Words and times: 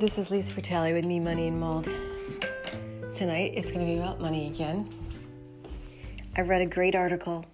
this 0.00 0.16
is 0.16 0.30
Lisa 0.30 0.54
Fratelli 0.54 0.94
with 0.94 1.04
Me, 1.04 1.20
Money, 1.20 1.48
and 1.48 1.60
Mold. 1.60 1.84
Tonight 3.14 3.52
it's 3.54 3.70
going 3.70 3.80
to 3.80 3.84
be 3.84 3.98
about 3.98 4.18
money 4.18 4.46
again. 4.46 4.88
I 6.34 6.40
read 6.40 6.62
a 6.62 6.66
great 6.66 6.94
article 6.94 7.44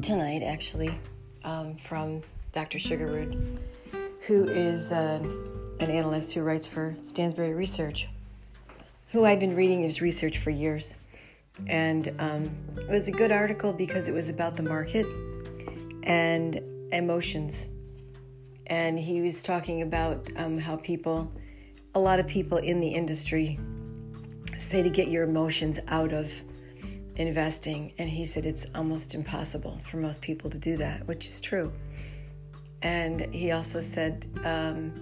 tonight, 0.00 0.42
actually, 0.42 0.98
um, 1.44 1.76
from 1.76 2.22
Dr. 2.54 2.78
Sjuggerud, 2.78 3.58
who 4.22 4.44
is 4.44 4.92
uh, 4.92 5.20
an 5.80 5.90
analyst 5.90 6.32
who 6.32 6.40
writes 6.40 6.66
for 6.66 6.96
Stansberry 7.00 7.54
Research, 7.54 8.08
who 9.12 9.26
I've 9.26 9.40
been 9.40 9.54
reading 9.54 9.82
his 9.82 10.00
research 10.00 10.38
for 10.38 10.48
years. 10.48 10.94
And 11.66 12.14
um, 12.18 12.50
it 12.78 12.88
was 12.88 13.08
a 13.08 13.12
good 13.12 13.30
article 13.30 13.74
because 13.74 14.08
it 14.08 14.14
was 14.14 14.30
about 14.30 14.56
the 14.56 14.62
market 14.62 15.04
and 16.04 16.62
emotions. 16.92 17.66
And 18.68 18.98
he 18.98 19.20
was 19.20 19.42
talking 19.42 19.82
about 19.82 20.26
um, 20.36 20.56
how 20.56 20.76
people 20.76 21.30
a 21.94 22.00
lot 22.00 22.20
of 22.20 22.26
people 22.26 22.58
in 22.58 22.80
the 22.80 22.88
industry 22.88 23.58
say 24.56 24.82
to 24.82 24.90
get 24.90 25.08
your 25.08 25.24
emotions 25.24 25.80
out 25.88 26.12
of 26.12 26.30
investing. 27.16 27.92
And 27.98 28.08
he 28.08 28.24
said 28.24 28.46
it's 28.46 28.66
almost 28.74 29.14
impossible 29.14 29.80
for 29.90 29.96
most 29.96 30.22
people 30.22 30.50
to 30.50 30.58
do 30.58 30.76
that, 30.76 31.06
which 31.06 31.26
is 31.26 31.40
true. 31.40 31.72
And 32.82 33.34
he 33.34 33.52
also 33.52 33.80
said 33.80 34.26
um, 34.44 34.92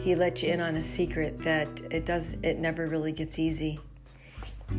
he 0.00 0.14
let 0.14 0.42
you 0.42 0.50
in 0.50 0.60
on 0.60 0.76
a 0.76 0.80
secret 0.80 1.38
that 1.40 1.68
it 1.90 2.06
does, 2.06 2.36
it 2.42 2.58
never 2.58 2.86
really 2.86 3.12
gets 3.12 3.38
easy. 3.38 3.80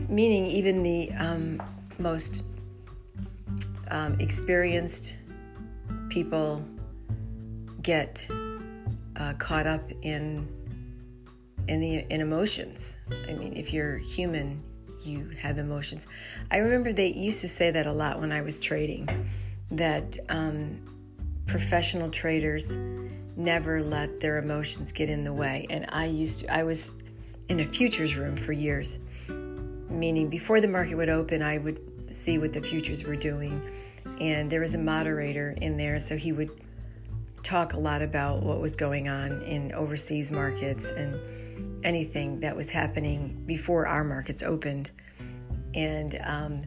Meaning, 0.10 0.48
even 0.48 0.82
the 0.82 1.12
um, 1.12 1.62
most 2.00 2.44
um, 3.90 4.20
experienced 4.20 5.14
people 6.10 6.66
get 7.84 8.28
uh, 9.18 9.34
caught 9.34 9.68
up 9.68 9.91
in 10.02 10.48
in 11.68 11.80
the 11.80 12.06
in 12.10 12.22
emotions. 12.22 12.98
I 13.28 13.34
mean, 13.34 13.56
if 13.56 13.74
you're 13.74 13.98
human, 13.98 14.62
you 15.02 15.30
have 15.40 15.58
emotions. 15.58 16.08
I 16.52 16.58
remember 16.58 16.94
they 16.94 17.08
used 17.08 17.42
to 17.42 17.50
say 17.50 17.72
that 17.72 17.88
a 17.88 17.92
lot 17.92 18.20
when 18.20 18.32
I 18.32 18.42
was 18.42 18.60
trading, 18.60 19.08
that 19.72 20.18
um, 20.30 20.82
professional 21.48 22.10
traders 22.10 22.78
never 23.36 23.84
let 23.84 24.20
their 24.20 24.38
emotions 24.38 24.91
get 24.91 25.10
in 25.10 25.24
the 25.24 25.34
way. 25.34 25.66
And 25.70 25.86
I 25.90 26.06
used 26.06 26.41
to, 26.41 26.54
I 26.54 26.64
was 26.64 26.91
in 27.50 27.60
a 27.60 27.66
futures 27.66 28.16
room 28.16 28.36
for 28.36 28.54
years, 28.54 29.00
meaning 29.90 30.30
before 30.30 30.62
the 30.62 30.68
market 30.68 30.96
would 30.96 31.10
open, 31.10 31.41
I 31.41 31.58
would 31.58 32.14
see 32.14 32.38
what 32.38 32.54
the 32.54 32.62
futures 32.62 33.04
were 33.04 33.16
doing. 33.16 33.62
And 34.20 34.52
there 34.52 34.62
was 34.62 34.76
a 34.76 34.80
moderator 34.80 35.56
in 35.62 35.78
there, 35.78 36.00
so 36.00 36.16
he 36.16 36.32
would 36.32 36.52
talk 37.41 37.74
a 37.74 37.80
lot 37.80 38.02
about 38.02 38.41
what 38.41 38.62
was 38.62 38.76
going 38.76 39.10
on 39.10 39.41
in 39.44 39.74
overseas 39.74 40.32
markets 40.32 40.90
and 40.91 41.20
anything 41.84 42.40
that 42.40 42.55
was 42.55 42.70
happening 42.70 43.43
before 43.46 43.87
our 43.87 44.04
markets 44.04 44.43
opened. 44.43 44.91
And 45.73 46.20
um, 46.23 46.63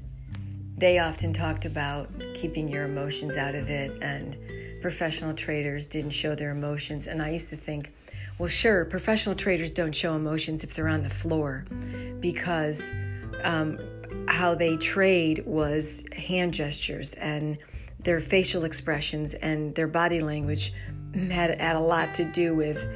they 0.76 0.98
often 0.98 1.32
talked 1.32 1.64
about 1.64 2.10
keeping 2.34 2.68
your 2.68 2.84
emotions 2.84 3.36
out 3.36 3.54
of 3.54 3.70
it, 3.70 4.02
and 4.02 4.36
professional 4.82 5.34
traders 5.34 5.86
didn't 5.86 6.10
show 6.10 6.34
their 6.34 6.50
emotions. 6.50 7.06
And 7.06 7.22
I 7.22 7.30
used 7.30 7.48
to 7.50 7.56
think, 7.56 7.92
well, 8.38 8.48
sure, 8.48 8.84
professional 8.84 9.34
traders 9.34 9.70
don't 9.70 9.94
show 9.94 10.14
emotions 10.14 10.62
if 10.62 10.74
they're 10.74 10.88
on 10.88 11.02
the 11.02 11.10
floor 11.10 11.64
because 12.20 12.92
um, 13.42 13.78
how 14.28 14.54
they 14.54 14.76
trade 14.76 15.44
was 15.46 16.04
hand 16.12 16.52
gestures 16.52 17.14
and 17.14 17.58
their 18.00 18.20
facial 18.20 18.64
expressions 18.64 19.34
and 19.34 19.74
their 19.74 19.88
body 19.88 20.20
language 20.20 20.72
had, 21.14 21.58
had 21.60 21.76
a 21.76 21.80
lot 21.80 22.14
to 22.14 22.24
do 22.24 22.54
with 22.54 22.86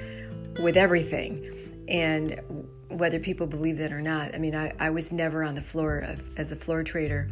with 0.60 0.76
everything 0.76 1.59
and 1.91 2.41
whether 2.89 3.19
people 3.19 3.47
believe 3.47 3.78
that 3.78 3.93
or 3.93 4.01
not, 4.01 4.34
I 4.34 4.39
mean, 4.39 4.55
I, 4.55 4.73
I 4.78 4.91
was 4.91 5.12
never 5.12 5.43
on 5.43 5.55
the 5.55 5.61
floor 5.61 5.99
of, 5.99 6.23
as 6.39 6.53
a 6.53 6.56
floor 6.56 6.84
trader, 6.84 7.31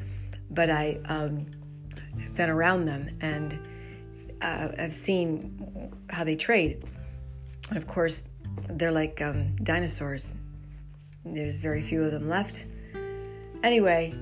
but 0.51 0.69
I 0.69 0.99
um, 1.07 1.47
been 2.35 2.51
around 2.51 2.85
them 2.85 3.17
and 3.21 3.59
uh, 4.43 4.69
I've 4.79 4.95
seen 4.95 5.93
how 6.11 6.25
they 6.25 6.37
trade. 6.37 6.85
And 7.69 7.77
of 7.77 7.87
course, 7.87 8.25
they're 8.71 8.93
like 8.93 9.21
um, 9.23 9.55
dinosaurs. 9.57 10.37
There's 11.25 11.59
very 11.59 11.83
few 11.83 12.03
of 12.03 12.13
them 12.13 12.29
left. 12.29 12.65
Anyway, 13.63 14.15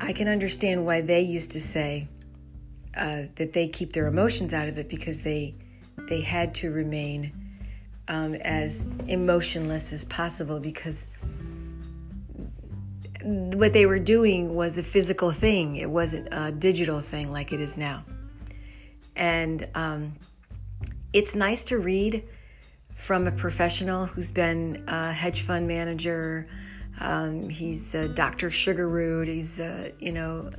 I 0.00 0.12
can 0.12 0.28
understand 0.28 0.84
why 0.84 1.00
they 1.00 1.22
used 1.22 1.52
to 1.52 1.60
say 1.60 2.08
uh, 2.96 3.22
that 3.36 3.52
they 3.52 3.68
keep 3.68 3.92
their 3.92 4.06
emotions 4.06 4.52
out 4.52 4.68
of 4.68 4.78
it 4.78 4.88
because 4.88 5.20
they 5.20 5.54
they 6.08 6.20
had 6.20 6.54
to 6.54 6.70
remain 6.70 7.45
um, 8.08 8.34
as 8.34 8.88
emotionless 9.08 9.92
as 9.92 10.04
possible 10.04 10.60
because 10.60 11.06
what 13.22 13.72
they 13.72 13.86
were 13.86 13.98
doing 13.98 14.54
was 14.54 14.78
a 14.78 14.82
physical 14.82 15.32
thing, 15.32 15.76
it 15.76 15.90
wasn't 15.90 16.28
a 16.30 16.52
digital 16.52 17.00
thing 17.00 17.32
like 17.32 17.52
it 17.52 17.60
is 17.60 17.76
now. 17.76 18.04
And 19.16 19.66
um, 19.74 20.14
it's 21.12 21.34
nice 21.34 21.64
to 21.64 21.78
read 21.78 22.22
from 22.94 23.26
a 23.26 23.32
professional 23.32 24.06
who's 24.06 24.30
been 24.30 24.84
a 24.86 25.12
hedge 25.12 25.42
fund 25.42 25.66
manager. 25.66 26.46
Um, 27.00 27.48
he's 27.48 27.94
uh, 27.94 28.08
Dr. 28.14 28.50
Sjuggerud. 28.50 29.26
He's, 29.26 29.58
uh, 29.58 29.90
you 29.98 30.12
know, 30.12 30.50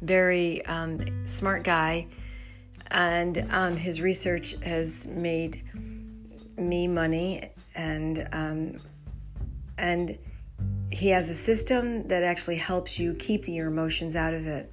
very 0.00 0.64
um, 0.66 1.26
smart 1.26 1.64
guy. 1.64 2.06
And 2.90 3.46
um, 3.50 3.76
his 3.76 4.00
research 4.00 4.56
has 4.60 5.06
made 5.06 5.62
me 6.56 6.86
money 6.86 7.52
and 7.74 8.28
um, 8.32 8.76
and 9.78 10.18
he 10.90 11.08
has 11.08 11.30
a 11.30 11.34
system 11.34 12.06
that 12.08 12.22
actually 12.22 12.56
helps 12.56 12.98
you 12.98 13.14
keep 13.14 13.48
your 13.48 13.68
emotions 13.68 14.14
out 14.14 14.34
of 14.34 14.46
it. 14.46 14.72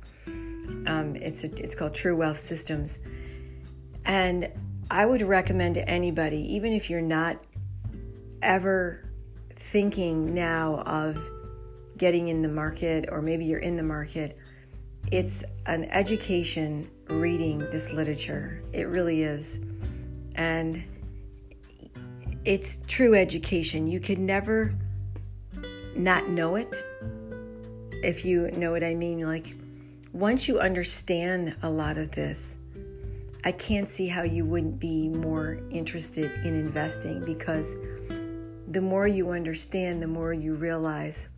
Um, 0.86 1.16
it's 1.16 1.44
a, 1.44 1.56
it's 1.58 1.74
called 1.74 1.94
True 1.94 2.16
Wealth 2.16 2.40
Systems, 2.40 3.00
and 4.06 4.50
I 4.92 5.06
would 5.06 5.22
recommend 5.22 5.76
to 5.76 5.90
anybody, 5.90 6.54
even 6.54 6.74
if 6.74 6.90
you're 6.90 7.02
not 7.02 7.44
ever 8.42 9.10
thinking 9.56 10.34
now 10.34 10.82
of 10.82 11.18
getting 11.98 12.30
in 12.30 12.42
the 12.42 12.48
market, 12.48 13.10
or 13.12 13.22
maybe 13.22 13.46
you're 13.46 13.60
in 13.60 13.76
the 13.76 13.84
market, 13.84 14.38
it's 15.12 15.44
an 15.66 15.86
education 15.86 16.90
reading 17.08 17.60
this 17.60 17.92
literature. 17.92 18.62
It 18.74 18.88
really 18.88 19.24
is, 19.24 19.60
and 20.36 20.84
it's 22.50 22.80
true 22.88 23.14
education. 23.14 23.86
You 23.86 24.00
could 24.00 24.18
never 24.18 24.74
not 25.96 26.30
know 26.30 26.56
it 26.56 26.84
if 28.02 28.26
you 28.26 28.50
know 28.58 28.72
what 28.72 28.84
I 28.84 28.96
mean. 28.96 29.22
Like, 29.22 29.54
once 30.14 30.48
you 30.48 30.60
understand 30.60 31.56
a 31.62 31.70
lot 31.70 32.00
of 32.00 32.10
this, 32.10 32.58
I 33.46 33.52
can't 33.52 33.88
see 33.88 34.08
how 34.08 34.24
you 34.24 34.46
wouldn't 34.46 34.80
be 34.80 35.10
more 35.10 35.60
interested 35.70 36.32
in 36.44 36.56
investing 36.56 37.24
because 37.24 37.76
the 38.68 38.82
more 38.82 39.06
you 39.06 39.30
understand, 39.30 40.02
the 40.02 40.08
more 40.08 40.34
you 40.34 40.56
realize 40.56 41.30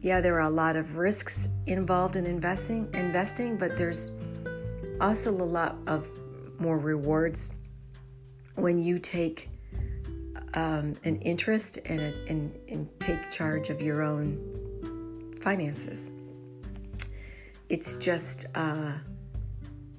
yeah, 0.00 0.22
there 0.22 0.36
are 0.36 0.48
a 0.48 0.48
lot 0.48 0.76
of 0.76 0.96
risks 0.96 1.50
involved 1.66 2.16
in 2.16 2.24
investing, 2.24 2.88
investing, 2.94 3.58
but 3.58 3.76
there's 3.76 4.12
also 4.98 5.30
a 5.30 5.44
lot 5.44 5.76
of 5.86 6.08
more 6.58 6.78
rewards 6.78 7.52
when 8.54 8.78
you 8.78 8.98
take 8.98 9.50
um, 10.54 10.94
an 11.04 11.16
interest 11.20 11.78
and, 11.86 12.00
a, 12.00 12.14
and, 12.28 12.56
and 12.68 12.88
take 13.00 13.30
charge 13.30 13.70
of 13.70 13.80
your 13.80 14.02
own 14.02 15.34
finances. 15.40 16.12
It's 17.68 17.96
just, 17.96 18.46
uh, 18.54 18.92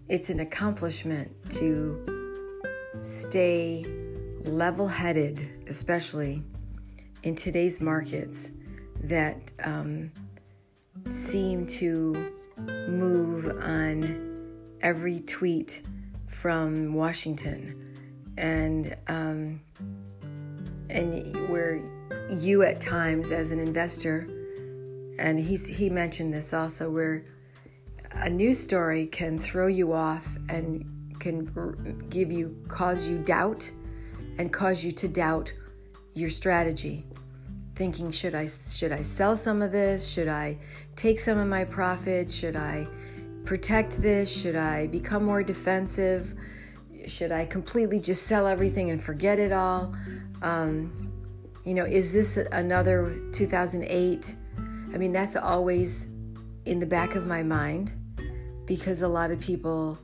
it's 0.08 0.30
an 0.30 0.42
accomplishment 0.42 1.32
to 1.52 2.44
stay 3.00 3.86
level 4.44 4.88
headed, 4.88 5.48
especially 5.68 6.44
in 7.24 7.36
today's 7.36 7.80
markets 7.80 8.52
that 9.04 9.52
um, 9.64 10.12
seem 11.10 11.66
to 11.68 12.32
move 12.88 13.48
on 13.62 14.50
every 14.82 15.20
tweet 15.22 15.82
from 16.28 16.94
Washington. 16.94 17.96
And 18.38 18.96
um, 19.08 19.62
and 20.92 21.50
where 21.50 21.82
you 22.30 22.64
at 22.64 22.80
times 22.80 23.32
as 23.32 23.52
an 23.52 23.60
investor 23.60 24.28
and 25.22 25.40
he's, 25.40 25.68
he 25.68 25.90
mentioned 25.90 26.34
this 26.34 26.54
also 26.54 26.90
where 26.90 27.24
a 28.14 28.30
news 28.30 28.60
story 28.60 29.08
can 29.08 29.38
throw 29.38 29.68
you 29.68 29.94
off 29.94 30.36
and 30.50 30.86
can 31.20 32.04
give 32.10 32.32
you 32.32 32.58
cause 32.68 33.08
you 33.08 33.20
doubt 33.20 33.70
and 34.38 34.52
cause 34.52 34.84
you 34.84 34.92
to 34.92 35.08
doubt 35.08 35.54
your 36.14 36.30
strategy. 36.30 37.06
Thinking 37.76 38.12
should 38.12 38.36
i 38.36 38.48
should 38.48 38.92
i 38.92 39.02
sell 39.02 39.38
some 39.38 39.62
of 39.62 39.72
this? 39.72 40.08
Should 40.08 40.28
i 40.28 40.58
take 40.96 41.20
some 41.20 41.38
of 41.38 41.48
my 41.48 41.64
profits 41.64 42.34
should 42.34 42.56
i 42.56 42.88
protect 43.46 44.02
this? 44.02 44.30
Should 44.30 44.56
i 44.56 44.88
become 44.88 45.24
more 45.24 45.42
defensive? 45.42 46.34
Should 47.08 47.32
i 47.32 47.46
completely 47.46 48.00
just 48.00 48.24
sell 48.24 48.46
everything 48.46 48.90
and 48.90 49.02
forget 49.02 49.40
it 49.40 49.52
all 49.52 49.96
Um, 50.42 51.12
you 51.64 51.74
know, 51.74 51.86
is 51.86 52.12
this 52.12 52.38
another 52.38 53.16
2008? 53.34 54.36
I 54.94 54.98
mean, 54.98 55.12
that's 55.12 55.36
always 55.36 56.08
in 56.66 56.80
the 56.80 56.86
back 56.86 57.16
of 57.16 57.26
my 57.28 57.44
mind 57.44 57.94
because 58.66 59.02
a 59.02 59.08
lot 59.08 59.32
of 59.32 59.40
people 59.40 59.98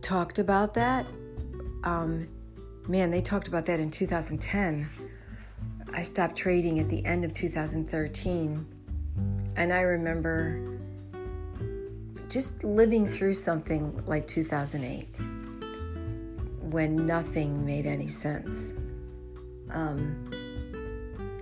talked 0.00 0.38
about 0.38 0.74
that. 0.74 1.06
Um, 1.84 2.28
man, 2.88 3.10
they 3.10 3.20
talked 3.20 3.48
about 3.48 3.66
that 3.66 3.80
in 3.80 3.90
2010. 3.90 4.88
I 5.94 6.02
stopped 6.02 6.36
trading 6.36 6.78
at 6.78 6.88
the 6.88 7.04
end 7.04 7.24
of 7.24 7.34
2013. 7.34 8.66
And 9.56 9.72
I 9.72 9.82
remember 9.82 10.78
just 12.28 12.64
living 12.64 13.06
through 13.06 13.34
something 13.34 14.02
like 14.06 14.26
2008 14.26 15.06
when 16.62 17.06
nothing 17.06 17.66
made 17.66 17.84
any 17.84 18.08
sense. 18.08 18.72
Um, 19.72 20.30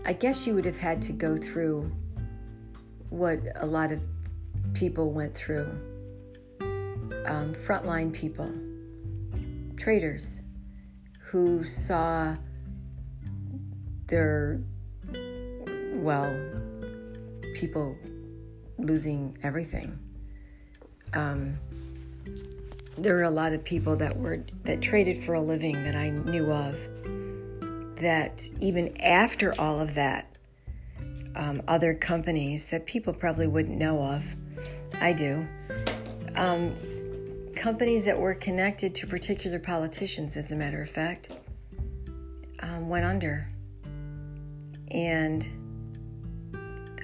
I 0.04 0.12
guess 0.12 0.46
you 0.46 0.54
would 0.54 0.64
have 0.64 0.78
had 0.78 1.02
to 1.02 1.12
go 1.12 1.36
through 1.36 1.90
what 3.10 3.40
a 3.56 3.66
lot 3.66 3.92
of 3.92 4.02
people 4.74 5.12
went 5.12 5.34
through 5.34 5.68
um, 7.26 7.54
frontline 7.54 8.12
people, 8.12 8.50
traders 9.76 10.42
who 11.20 11.62
saw 11.62 12.34
their, 14.06 14.60
well, 15.94 16.34
people 17.54 17.96
losing 18.78 19.36
everything. 19.42 19.98
Um, 21.12 21.58
there 22.96 23.14
were 23.14 23.24
a 23.24 23.30
lot 23.30 23.52
of 23.52 23.64
people 23.64 23.96
that 23.96 24.16
were 24.16 24.44
that 24.64 24.82
traded 24.82 25.22
for 25.24 25.34
a 25.34 25.40
living 25.40 25.72
that 25.84 25.96
I 25.96 26.10
knew 26.10 26.52
of 26.52 26.76
that 28.00 28.46
even 28.60 29.00
after 29.00 29.58
all 29.60 29.80
of 29.80 29.94
that 29.94 30.36
um, 31.36 31.62
other 31.68 31.94
companies 31.94 32.68
that 32.68 32.86
people 32.86 33.12
probably 33.12 33.46
wouldn't 33.46 33.78
know 33.78 34.02
of 34.02 34.34
I 35.00 35.12
do 35.12 35.46
um, 36.34 36.74
companies 37.56 38.04
that 38.04 38.18
were 38.18 38.34
connected 38.34 38.94
to 38.96 39.06
particular 39.06 39.58
politicians 39.58 40.36
as 40.36 40.52
a 40.52 40.56
matter 40.56 40.80
of 40.82 40.88
fact 40.88 41.30
um, 42.60 42.88
went 42.88 43.04
under. 43.04 43.48
And 44.90 45.46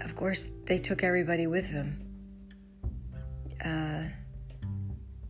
of 0.00 0.16
course 0.16 0.48
they 0.64 0.78
took 0.78 1.02
everybody 1.02 1.46
with 1.46 1.70
them. 1.70 2.00
Uh, 3.64 4.04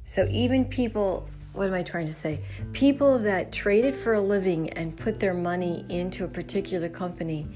so 0.05 0.29
even 0.31 0.65
people, 0.65 1.29
what 1.57 1.69
am 1.69 1.75
I 1.75 1.83
trying 1.83 2.07
to 2.07 2.13
say? 2.13 2.41
People 2.73 3.19
that 3.21 3.51
traded 3.51 3.95
for 3.95 4.15
a 4.15 4.21
living 4.21 4.71
and 4.71 4.97
put 4.97 5.19
their 5.19 5.35
money 5.35 5.87
into 5.89 6.25
a 6.25 6.29
particular 6.29 6.89
company 6.89 7.49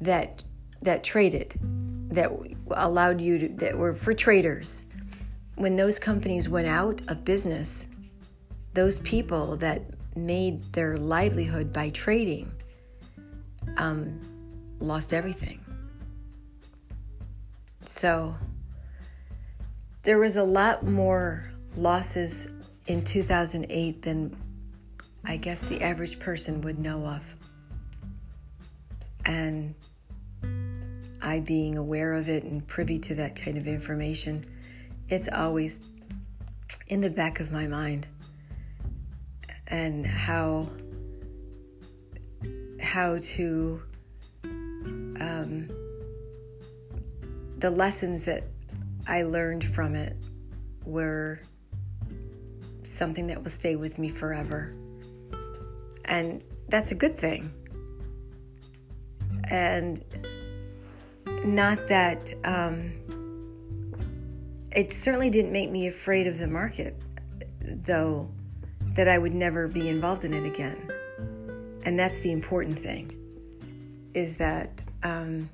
that 0.00 0.44
that 0.82 1.02
traded, 1.02 1.58
that 2.10 2.30
allowed 2.70 3.20
you 3.20 3.38
to, 3.38 3.48
that 3.48 3.76
were 3.76 3.92
for 3.92 4.14
traders. 4.14 4.84
When 5.56 5.76
those 5.76 5.98
companies 5.98 6.48
went 6.48 6.66
out 6.66 7.00
of 7.08 7.24
business, 7.24 7.86
those 8.74 8.98
people 9.00 9.56
that 9.56 9.82
made 10.14 10.62
their 10.74 10.98
livelihood 10.98 11.72
by 11.72 11.90
trading 11.90 12.52
um, 13.78 14.20
lost 14.80 15.12
everything. 15.12 15.60
So 17.86 18.36
there 20.02 20.18
was 20.18 20.36
a 20.36 20.44
lot 20.44 20.84
more 20.84 21.50
losses 21.76 22.48
in 22.86 23.02
2008 23.02 24.02
than 24.02 24.36
I 25.24 25.36
guess 25.36 25.62
the 25.62 25.82
average 25.82 26.18
person 26.18 26.60
would 26.60 26.78
know 26.78 27.04
of. 27.06 27.34
And 29.24 29.74
I 31.20 31.40
being 31.40 31.76
aware 31.76 32.12
of 32.14 32.28
it 32.28 32.44
and 32.44 32.64
privy 32.66 32.98
to 33.00 33.14
that 33.16 33.34
kind 33.34 33.56
of 33.56 33.66
information, 33.66 34.46
it's 35.08 35.28
always 35.28 35.80
in 36.86 37.00
the 37.00 37.10
back 37.10 37.40
of 37.40 37.50
my 37.50 37.66
mind. 37.66 38.06
And 39.66 40.06
how 40.06 40.68
how 42.80 43.18
to 43.20 43.82
um, 45.20 45.68
the 47.58 47.70
lessons 47.70 48.24
that 48.24 48.44
I 49.08 49.22
learned 49.22 49.64
from 49.64 49.96
it 49.96 50.16
were 50.84 51.40
something 52.86 53.26
that 53.26 53.42
will 53.42 53.50
stay 53.50 53.76
with 53.76 53.98
me 53.98 54.08
forever. 54.08 54.74
And 56.04 56.42
that's 56.68 56.92
a 56.92 56.94
good 56.94 57.16
thing. 57.18 57.52
And 59.48 60.02
not 61.44 61.86
that 61.88 62.32
um, 62.44 62.92
it 64.72 64.92
certainly 64.92 65.30
didn't 65.30 65.52
make 65.52 65.70
me 65.70 65.86
afraid 65.86 66.26
of 66.26 66.38
the 66.38 66.46
market, 66.46 67.00
though, 67.60 68.28
that 68.94 69.08
I 69.08 69.18
would 69.18 69.34
never 69.34 69.68
be 69.68 69.88
involved 69.88 70.24
in 70.24 70.34
it 70.34 70.46
again. 70.46 70.90
And 71.84 71.98
that's 71.98 72.18
the 72.20 72.32
important 72.32 72.78
thing, 72.78 73.12
is 74.14 74.36
that 74.36 74.82
um, 75.02 75.48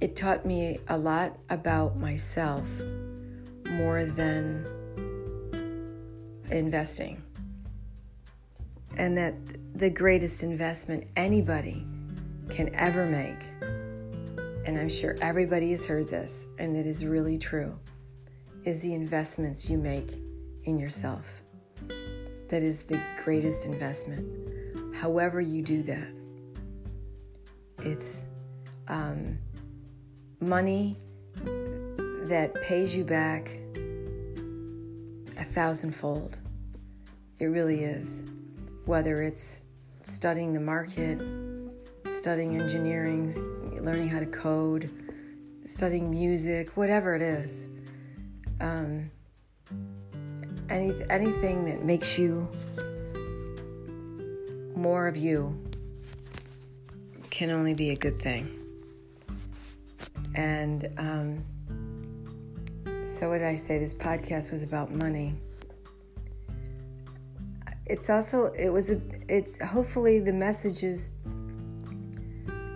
it 0.00 0.16
taught 0.16 0.46
me 0.46 0.78
a 0.88 0.96
lot 0.96 1.38
about 1.50 1.96
myself 1.98 2.68
more 3.70 4.04
than 4.04 4.66
investing. 6.52 7.22
And 8.96 9.16
that 9.16 9.34
the 9.74 9.90
greatest 9.90 10.42
investment 10.42 11.06
anybody 11.16 11.86
can 12.50 12.74
ever 12.74 13.06
make, 13.06 13.50
and 14.66 14.76
I'm 14.78 14.88
sure 14.88 15.16
everybody 15.20 15.70
has 15.70 15.86
heard 15.86 16.08
this, 16.08 16.46
and 16.58 16.76
it 16.76 16.86
is 16.86 17.06
really 17.06 17.38
true, 17.38 17.78
is 18.64 18.80
the 18.80 18.94
investments 18.94 19.70
you 19.70 19.78
make 19.78 20.18
in 20.64 20.78
yourself. 20.78 21.42
That 22.48 22.62
is 22.62 22.82
the 22.82 23.00
greatest 23.24 23.66
investment. 23.66 24.94
However, 24.94 25.40
you 25.40 25.62
do 25.62 25.82
that, 25.84 26.08
it's 27.78 28.24
um, 28.88 29.38
money 30.40 30.98
that 32.24 32.52
pays 32.62 32.94
you 32.94 33.04
back 33.04 33.58
a 35.38 35.44
thousandfold. 35.44 36.41
It 37.42 37.46
really 37.46 37.82
is. 37.82 38.22
Whether 38.84 39.20
it's 39.20 39.64
studying 40.02 40.52
the 40.52 40.60
market, 40.60 41.20
studying 42.06 42.54
engineering, 42.54 43.32
learning 43.80 44.08
how 44.08 44.20
to 44.20 44.26
code, 44.26 44.88
studying 45.64 46.08
music, 46.08 46.76
whatever 46.76 47.16
it 47.16 47.22
is. 47.22 47.66
Um, 48.60 49.10
any, 50.70 50.94
anything 51.10 51.64
that 51.64 51.82
makes 51.84 52.16
you 52.16 52.48
more 54.76 55.08
of 55.08 55.16
you 55.16 55.60
can 57.30 57.50
only 57.50 57.74
be 57.74 57.90
a 57.90 57.96
good 57.96 58.20
thing. 58.20 58.46
And 60.36 60.88
um, 60.96 61.44
so, 63.02 63.30
what 63.30 63.38
did 63.38 63.48
I 63.48 63.56
say? 63.56 63.80
This 63.80 63.94
podcast 63.94 64.52
was 64.52 64.62
about 64.62 64.92
money. 64.92 65.34
It's 67.86 68.08
also, 68.10 68.52
it 68.52 68.68
was, 68.68 68.90
a, 68.90 69.00
it's 69.28 69.60
hopefully 69.60 70.20
the 70.20 70.32
messages. 70.32 71.12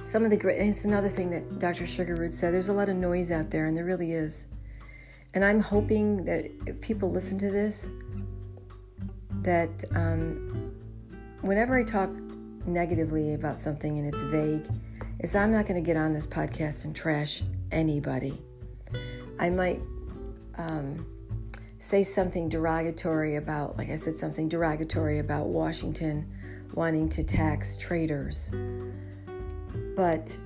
Some 0.03 0.25
of 0.25 0.31
the 0.31 0.37
great, 0.37 0.59
it's 0.59 0.85
another 0.85 1.09
thing 1.09 1.31
that 1.31 1.59
Dr. 1.59 1.85
Sjuggerud 1.85 2.33
said. 2.33 2.53
There's 2.53 2.69
a 2.69 2.73
lot 2.73 2.89
of 2.89 2.97
noise 2.97 3.31
out 3.31 3.51
there, 3.51 3.67
and 3.67 3.77
there 3.77 3.85
really 3.85 4.13
is. 4.13 4.49
And 5.35 5.45
I'm 5.45 5.61
hoping 5.61 6.25
that 6.25 6.51
if 6.67 6.81
people 6.81 7.11
listen 7.11 7.39
to 7.39 7.51
this, 7.51 7.91
that 9.43 9.85
um, 9.95 10.75
whenever 11.43 11.79
I 11.79 11.85
talk 11.85 12.11
negatively 12.67 13.35
about 13.35 13.59
something 13.59 13.99
and 13.99 14.13
it's 14.13 14.23
vague, 14.25 14.67
is 15.21 15.35
I'm 15.35 15.53
not 15.53 15.67
going 15.67 15.83
to 15.83 15.87
get 15.87 15.97
on 15.97 16.13
this 16.13 16.27
podcast 16.27 16.85
and 16.85 16.95
trash 16.95 17.43
anybody. 17.73 18.43
I 19.39 19.51
might 19.51 19.81
um, 20.57 21.07
say 21.87 22.02
something 22.02 22.49
derogatory 22.49 23.37
about, 23.37 23.78
like 23.78 23.90
I 23.90 23.95
said, 23.95 24.16
something 24.16 24.49
derogatory 24.49 25.21
about 25.21 25.47
Washington 25.47 26.26
wanting 26.75 27.09
to 27.11 27.23
tax 27.23 27.76
traders. 27.76 28.52
But 29.95 30.37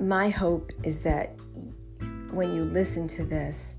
my 0.00 0.28
hope 0.28 0.70
is 0.84 1.00
that 1.00 1.34
when 2.30 2.54
you 2.54 2.64
listen 2.66 3.08
to 3.08 3.24
this, 3.24 3.74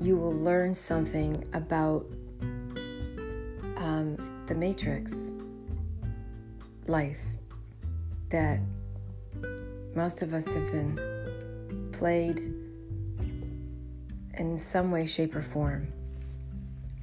you 0.00 0.16
will 0.16 0.32
learn 0.32 0.72
something 0.72 1.44
about 1.52 2.06
um, 3.76 4.16
the 4.46 4.54
Matrix 4.54 5.30
life 6.86 7.20
that 8.30 8.58
most 9.94 10.22
of 10.22 10.32
us 10.32 10.50
have 10.50 10.72
been 10.72 11.90
played 11.92 12.40
in 14.38 14.56
some 14.56 14.90
way, 14.90 15.04
shape, 15.04 15.34
or 15.34 15.42
form, 15.42 15.88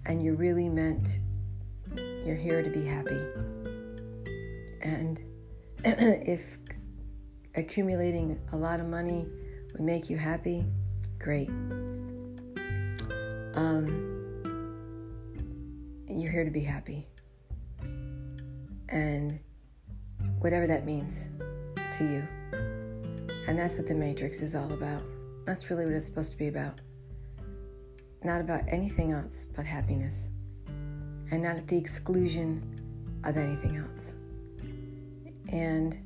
and 0.05 0.23
you're 0.23 0.35
really 0.35 0.69
meant, 0.69 1.19
you're 1.95 2.35
here 2.35 2.61
to 2.61 2.69
be 2.69 2.85
happy. 2.85 3.19
And 4.81 5.21
if 5.85 6.57
accumulating 7.55 8.39
a 8.51 8.57
lot 8.57 8.79
of 8.79 8.87
money 8.87 9.27
would 9.73 9.81
make 9.81 10.09
you 10.09 10.17
happy, 10.17 10.65
great. 11.19 11.49
Um, 13.55 14.09
you're 16.07 16.31
here 16.31 16.45
to 16.45 16.51
be 16.51 16.61
happy. 16.61 17.07
And 18.89 19.39
whatever 20.39 20.67
that 20.67 20.85
means 20.85 21.27
to 21.97 22.03
you. 22.03 22.27
And 23.47 23.57
that's 23.57 23.77
what 23.77 23.87
the 23.87 23.95
Matrix 23.95 24.41
is 24.41 24.55
all 24.55 24.71
about. 24.73 25.03
That's 25.45 25.69
really 25.69 25.85
what 25.85 25.93
it's 25.93 26.05
supposed 26.05 26.31
to 26.31 26.37
be 26.37 26.47
about. 26.47 26.79
Not 28.23 28.41
about 28.41 28.61
anything 28.67 29.11
else 29.11 29.45
but 29.55 29.65
happiness. 29.65 30.29
And 31.31 31.43
not 31.43 31.57
at 31.57 31.67
the 31.67 31.77
exclusion 31.77 32.61
of 33.23 33.37
anything 33.37 33.77
else. 33.77 34.15
And 35.51 35.97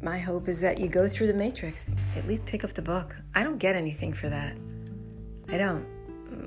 my 0.00 0.18
hope 0.18 0.48
is 0.48 0.58
that 0.60 0.80
you 0.80 0.88
go 0.88 1.06
through 1.06 1.28
the 1.28 1.34
Matrix, 1.34 1.94
at 2.16 2.26
least 2.26 2.46
pick 2.46 2.64
up 2.64 2.72
the 2.72 2.82
book. 2.82 3.16
I 3.34 3.42
don't 3.44 3.58
get 3.58 3.76
anything 3.76 4.12
for 4.12 4.28
that. 4.28 4.56
I 5.48 5.58
don't. 5.58 5.86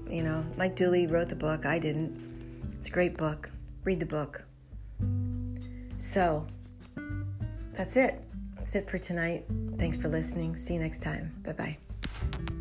You 0.10 0.24
know, 0.24 0.44
Mike 0.58 0.76
Dooley 0.76 1.08
wrote 1.08 1.30
the 1.30 1.36
book, 1.36 1.66
I 1.66 1.80
didn't. 1.80 2.20
It's 2.80 2.90
a 2.90 2.92
great 2.92 3.18
book. 3.18 3.50
Read 3.84 4.00
the 4.00 4.06
book. 4.06 4.44
So, 5.98 6.46
that's 7.74 7.96
it. 7.96 8.22
That's 8.58 8.76
it 8.76 8.90
for 8.90 8.98
tonight. 8.98 9.46
Thanks 9.78 9.98
for 9.98 10.08
listening. 10.08 10.56
See 10.56 10.74
you 10.74 10.80
next 10.80 11.02
time. 11.02 11.32
Bye 11.44 11.54
bye. 11.54 12.55